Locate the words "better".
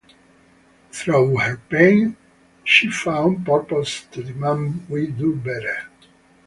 5.35-5.89